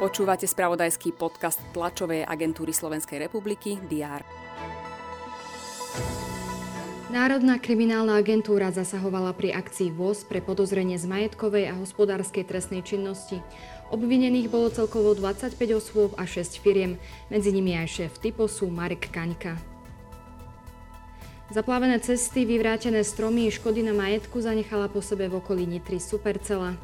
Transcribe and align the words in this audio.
Počúvate 0.00 0.48
spravodajský 0.48 1.12
podcast 1.12 1.60
tlačovej 1.76 2.24
agentúry 2.24 2.72
Slovenskej 2.72 3.20
republiky 3.20 3.76
DR. 3.84 4.24
Národná 7.10 7.58
kriminálna 7.58 8.16
agentúra 8.16 8.70
zasahovala 8.70 9.34
pri 9.34 9.50
akcii 9.50 9.90
VOZ 9.92 10.30
pre 10.30 10.38
podozrenie 10.38 10.94
z 10.94 11.10
majetkovej 11.10 11.68
a 11.68 11.74
hospodárskej 11.76 12.46
trestnej 12.46 12.86
činnosti. 12.86 13.42
Obvinených 13.90 14.46
bolo 14.46 14.70
celkovo 14.70 15.12
25 15.18 15.58
osôb 15.74 16.14
a 16.14 16.22
6 16.22 16.62
firiem, 16.62 16.96
medzi 17.26 17.50
nimi 17.50 17.74
aj 17.74 17.88
šéf 17.90 18.12
typosu 18.22 18.70
Marek 18.70 19.10
Kaňka. 19.10 19.79
Zaplavené 21.50 21.98
cesty, 21.98 22.46
vyvrátené 22.46 23.02
stromy 23.02 23.50
škody 23.50 23.82
na 23.82 23.90
majetku 23.90 24.38
zanechala 24.38 24.86
po 24.86 25.02
sebe 25.02 25.26
v 25.26 25.42
okolí 25.42 25.66
Nitry 25.66 25.98
Supercela. 25.98 26.78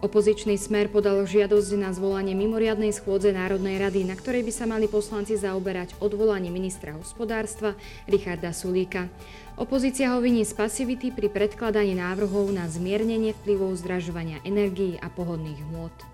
Opozičný 0.00 0.56
smer 0.56 0.88
podal 0.88 1.20
žiadosť 1.28 1.76
na 1.76 1.92
zvolanie 1.92 2.32
mimoriadnej 2.32 2.88
schôdze 2.88 3.28
Národnej 3.36 3.76
rady, 3.84 4.08
na 4.08 4.16
ktorej 4.16 4.48
by 4.48 4.52
sa 4.56 4.64
mali 4.64 4.88
poslanci 4.88 5.36
zaoberať 5.36 5.92
odvolanie 6.00 6.48
ministra 6.48 6.96
hospodárstva 6.96 7.76
Richarda 8.08 8.56
Sulíka. 8.56 9.12
Opozícia 9.60 10.16
ho 10.16 10.18
viní 10.24 10.48
z 10.48 10.56
pasivity 10.56 11.12
pri 11.12 11.28
predkladaní 11.28 11.92
návrhov 11.92 12.48
na 12.48 12.64
zmiernenie 12.64 13.36
vplyvov 13.44 13.76
zdražovania 13.76 14.40
energií 14.40 14.96
a 14.96 15.12
pohodných 15.12 15.60
hmôt. 15.68 16.11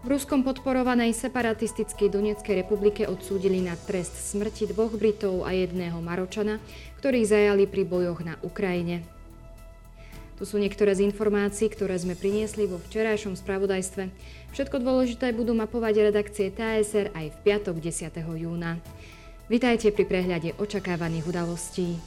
V 0.00 0.08
Ruskom 0.08 0.40
podporovanej 0.40 1.12
separatistickej 1.12 2.08
Donetskej 2.08 2.64
republike 2.64 3.04
odsúdili 3.04 3.60
na 3.60 3.76
trest 3.76 4.16
smrti 4.16 4.72
dvoch 4.72 4.96
Britov 4.96 5.44
a 5.44 5.52
jedného 5.52 6.00
Maročana, 6.00 6.56
ktorých 7.04 7.28
zajali 7.28 7.68
pri 7.68 7.84
bojoch 7.84 8.24
na 8.24 8.40
Ukrajine. 8.40 9.04
Tu 10.40 10.48
sú 10.48 10.56
niektoré 10.56 10.96
z 10.96 11.04
informácií, 11.04 11.68
ktoré 11.68 12.00
sme 12.00 12.16
priniesli 12.16 12.64
vo 12.64 12.80
včerajšom 12.80 13.36
spravodajstve. 13.36 14.08
Všetko 14.56 14.80
dôležité 14.80 15.36
budú 15.36 15.52
mapovať 15.52 16.08
redakcie 16.08 16.48
TSR 16.48 17.12
aj 17.12 17.36
v 17.36 17.36
piatok 17.44 17.76
10. 17.76 18.24
júna. 18.40 18.80
Vitajte 19.52 19.92
pri 19.92 20.08
prehľade 20.08 20.56
očakávaných 20.56 21.28
udalostí. 21.28 22.00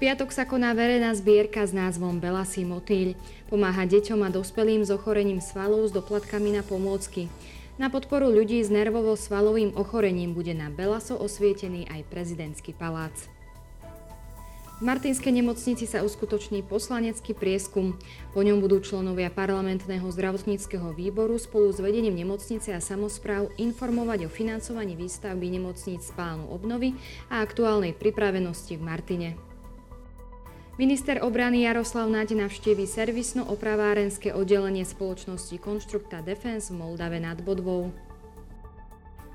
Piatok 0.00 0.32
sa 0.32 0.48
koná 0.48 0.72
verejná 0.72 1.12
zbierka 1.12 1.60
s 1.60 1.76
názvom 1.76 2.24
Belasí 2.24 2.64
motýľ. 2.64 3.12
Pomáha 3.52 3.84
deťom 3.84 4.24
a 4.24 4.32
dospelým 4.32 4.80
s 4.80 4.88
ochorením 4.88 5.44
svalov 5.44 5.84
s 5.84 5.92
doplatkami 5.92 6.56
na 6.56 6.64
pomôcky. 6.64 7.28
Na 7.76 7.92
podporu 7.92 8.32
ľudí 8.32 8.64
s 8.64 8.72
nervovo-svalovým 8.72 9.76
ochorením 9.76 10.32
bude 10.32 10.56
na 10.56 10.72
Belaso 10.72 11.20
osvietený 11.20 11.84
aj 11.92 12.08
prezidentský 12.08 12.72
palác. 12.72 13.12
V 14.80 14.88
Martinskej 14.88 15.36
nemocnici 15.36 15.84
sa 15.84 16.00
uskutoční 16.00 16.64
poslanecký 16.64 17.36
prieskum. 17.36 18.00
Po 18.32 18.40
ňom 18.40 18.64
budú 18.64 18.80
členovia 18.80 19.28
parlamentného 19.28 20.08
zdravotníckého 20.08 20.96
výboru 20.96 21.36
spolu 21.36 21.76
s 21.76 21.84
vedením 21.84 22.16
nemocnice 22.16 22.72
a 22.72 22.80
samozpráv 22.80 23.52
informovať 23.60 24.24
o 24.24 24.32
financovaní 24.32 24.96
výstavby 24.96 25.60
nemocníc 25.60 26.08
z 26.08 26.16
obnovy 26.48 26.96
a 27.28 27.44
aktuálnej 27.44 27.92
pripravenosti 27.92 28.80
v 28.80 28.84
Martine. 28.88 29.49
Minister 30.80 31.20
obrany 31.20 31.68
Jaroslav 31.68 32.08
Naď 32.08 32.40
navštívi 32.40 32.88
servisno-opravárenské 32.88 34.32
oddelenie 34.32 34.88
spoločnosti 34.88 35.52
Konštrukta 35.60 36.24
Defense 36.24 36.72
v 36.72 36.80
Moldave 36.80 37.20
nad 37.20 37.36
Bodvou. 37.44 37.92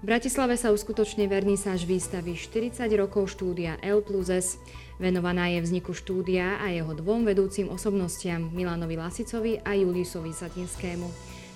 V 0.01 0.03
Bratislave 0.09 0.57
sa 0.57 0.73
uskutočne 0.73 1.29
vernisáž 1.29 1.85
výstavy 1.85 2.33
40 2.33 2.89
rokov 2.97 3.29
štúdia 3.29 3.77
L 3.85 4.01
plus 4.01 4.33
S. 4.33 4.57
Venovaná 4.97 5.53
je 5.53 5.61
vzniku 5.61 5.93
štúdia 5.93 6.57
a 6.57 6.73
jeho 6.73 6.97
dvom 6.97 7.29
vedúcim 7.29 7.69
osobnostiam 7.69 8.49
Milanovi 8.49 8.97
Lasicovi 8.97 9.61
a 9.61 9.77
Juliusovi 9.77 10.33
Satinskému. 10.33 11.05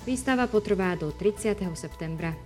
Výstava 0.06 0.46
potrvá 0.46 0.94
do 1.02 1.10
30. 1.10 1.66
septembra. 1.74 2.38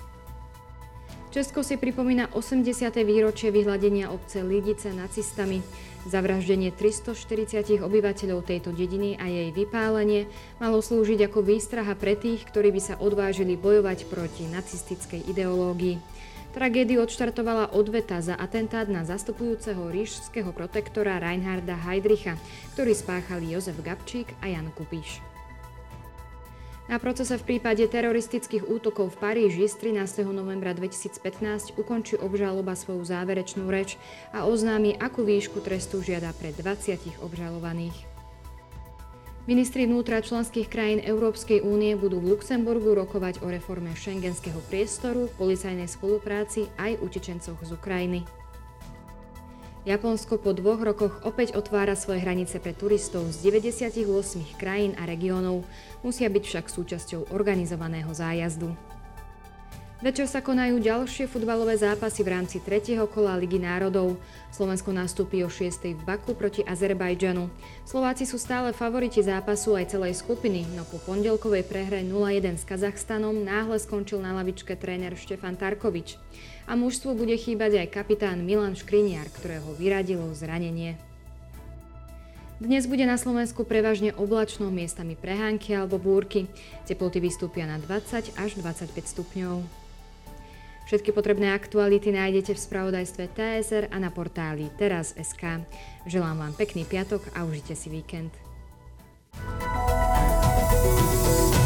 Česko 1.34 1.66
si 1.66 1.82
pripomína 1.82 2.30
80. 2.38 2.94
výročie 3.02 3.50
vyhľadenia 3.50 4.14
obce 4.14 4.46
Lidice 4.46 4.94
nacistami. 4.94 5.66
Zavraždenie 6.06 6.70
340 6.70 7.82
obyvateľov 7.82 8.46
tejto 8.46 8.70
dediny 8.70 9.18
a 9.18 9.26
jej 9.26 9.50
vypálenie 9.50 10.30
malo 10.62 10.78
slúžiť 10.78 11.26
ako 11.26 11.42
výstraha 11.42 11.98
pre 11.98 12.14
tých, 12.14 12.46
ktorí 12.46 12.70
by 12.78 12.82
sa 12.86 13.02
odvážili 13.02 13.58
bojovať 13.58 14.06
proti 14.14 14.46
nacistickej 14.46 15.26
ideológii. 15.26 15.98
Tragédiu 16.54 17.02
odštartovala 17.02 17.74
odveta 17.74 18.22
za 18.22 18.38
atentát 18.38 18.86
na 18.86 19.02
zastupujúceho 19.02 19.90
ríšského 19.90 20.54
protektora 20.54 21.18
Reinharda 21.18 21.74
Heydricha, 21.82 22.38
ktorý 22.78 22.94
spáchali 22.94 23.58
Jozef 23.58 23.82
Gabčík 23.82 24.30
a 24.38 24.54
Jan 24.54 24.70
Kupíš. 24.78 25.33
Na 26.84 27.00
procese 27.00 27.40
v 27.40 27.56
prípade 27.56 27.88
teroristických 27.88 28.68
útokov 28.68 29.16
v 29.16 29.20
Paríži 29.24 29.72
z 29.72 29.96
13. 29.96 30.28
novembra 30.28 30.76
2015 30.76 31.80
ukončí 31.80 32.20
obžaloba 32.20 32.76
svoju 32.76 33.08
záverečnú 33.08 33.72
reč 33.72 33.96
a 34.36 34.44
oznámi, 34.44 35.00
akú 35.00 35.24
výšku 35.24 35.64
trestu 35.64 36.04
žiada 36.04 36.36
pre 36.36 36.52
20 36.52 37.24
obžalovaných. 37.24 37.96
Ministri 39.48 39.88
vnútra 39.88 40.20
členských 40.20 40.68
krajín 40.68 41.00
Európskej 41.00 41.64
únie 41.64 41.96
budú 41.96 42.20
v 42.20 42.36
Luxemburgu 42.36 42.96
rokovať 42.96 43.44
o 43.44 43.52
reforme 43.52 43.96
šengenského 43.96 44.60
priestoru, 44.68 45.32
policajnej 45.40 45.88
spolupráci 45.88 46.68
aj 46.76 47.00
utečencoch 47.00 47.60
z 47.64 47.76
Ukrajiny. 47.80 48.43
Japonsko 49.84 50.40
po 50.40 50.56
dvoch 50.56 50.80
rokoch 50.80 51.20
opäť 51.28 51.60
otvára 51.60 52.00
svoje 52.00 52.24
hranice 52.24 52.56
pre 52.64 52.72
turistov 52.72 53.28
z 53.36 53.52
98 53.52 54.56
krajín 54.56 54.96
a 54.96 55.04
regiónov, 55.04 55.68
musia 56.08 56.32
byť 56.32 56.40
však 56.40 56.66
súčasťou 56.72 57.36
organizovaného 57.36 58.08
zájazdu. 58.16 58.72
Večer 60.04 60.28
sa 60.28 60.44
konajú 60.44 60.84
ďalšie 60.84 61.32
futbalové 61.32 61.80
zápasy 61.80 62.28
v 62.28 62.36
rámci 62.36 62.60
tretieho 62.60 63.08
kola 63.08 63.40
Ligy 63.40 63.56
národov. 63.56 64.20
Slovensko 64.52 64.92
nastúpi 64.92 65.48
o 65.48 65.50
6. 65.50 65.96
v 65.96 66.04
Baku 66.04 66.36
proti 66.36 66.60
Azerbajdžanu. 66.60 67.48
Slováci 67.88 68.28
sú 68.28 68.36
stále 68.36 68.76
favoriti 68.76 69.24
zápasu 69.24 69.80
aj 69.80 69.96
celej 69.96 70.20
skupiny, 70.20 70.68
no 70.76 70.84
po 70.84 71.00
pondelkovej 71.08 71.64
prehre 71.64 72.04
0-1 72.04 72.60
s 72.60 72.68
Kazachstanom 72.68 73.48
náhle 73.48 73.80
skončil 73.80 74.20
na 74.20 74.36
lavičke 74.36 74.76
tréner 74.76 75.16
Štefan 75.16 75.56
Tarkovič. 75.56 76.20
A 76.68 76.76
mužstvu 76.76 77.16
bude 77.16 77.40
chýbať 77.40 77.88
aj 77.88 77.96
kapitán 77.96 78.44
Milan 78.44 78.76
Škriniar, 78.76 79.32
ktorého 79.32 79.72
vyradilo 79.80 80.28
zranenie. 80.36 81.00
Dnes 82.60 82.92
bude 82.92 83.08
na 83.08 83.16
Slovensku 83.16 83.64
prevažne 83.64 84.12
oblačno, 84.20 84.68
miestami 84.68 85.16
prehánky 85.16 85.72
alebo 85.80 85.96
búrky. 85.96 86.52
Teploty 86.92 87.24
vystúpia 87.24 87.64
na 87.64 87.80
20 87.80 88.36
až 88.36 88.52
25 88.60 88.92
stupňov. 89.00 89.83
Všetky 90.94 91.10
potrebné 91.10 91.58
aktuality 91.58 92.14
nájdete 92.14 92.54
v 92.54 92.64
spravodajstve 92.70 93.34
TSR 93.34 93.90
a 93.90 93.98
na 93.98 94.14
portáli 94.14 94.70
teraz.sk. 94.78 95.66
Želám 96.06 96.38
vám 96.38 96.54
pekný 96.54 96.86
piatok 96.86 97.34
a 97.34 97.50
užite 97.50 97.74
si 97.74 97.90
víkend. 97.90 98.30
thank 99.34 99.58
you 101.58 101.63